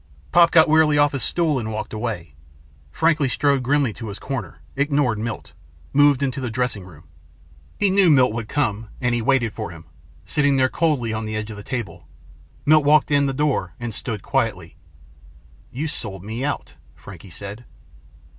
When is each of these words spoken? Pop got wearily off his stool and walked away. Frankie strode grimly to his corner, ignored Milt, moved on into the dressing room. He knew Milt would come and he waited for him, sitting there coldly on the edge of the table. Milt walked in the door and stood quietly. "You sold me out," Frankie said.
Pop 0.31 0.49
got 0.49 0.67
wearily 0.67 0.97
off 0.97 1.11
his 1.11 1.21
stool 1.23 1.59
and 1.59 1.71
walked 1.71 1.93
away. 1.93 2.33
Frankie 2.91 3.29
strode 3.29 3.61
grimly 3.61 3.93
to 3.93 4.07
his 4.07 4.17
corner, 4.17 4.59
ignored 4.75 5.19
Milt, 5.19 5.53
moved 5.93 6.23
on 6.23 6.29
into 6.29 6.41
the 6.41 6.49
dressing 6.49 6.83
room. 6.85 7.03
He 7.77 7.91
knew 7.91 8.09
Milt 8.09 8.33
would 8.33 8.47
come 8.49 8.89
and 8.99 9.13
he 9.13 9.21
waited 9.21 9.53
for 9.53 9.69
him, 9.69 9.85
sitting 10.25 10.55
there 10.55 10.69
coldly 10.69 11.13
on 11.13 11.25
the 11.25 11.35
edge 11.35 11.51
of 11.51 11.57
the 11.57 11.61
table. 11.61 12.07
Milt 12.65 12.83
walked 12.83 13.11
in 13.11 13.27
the 13.27 13.31
door 13.31 13.75
and 13.79 13.93
stood 13.93 14.23
quietly. 14.23 14.75
"You 15.71 15.87
sold 15.87 16.23
me 16.23 16.43
out," 16.43 16.73
Frankie 16.95 17.29
said. 17.29 17.65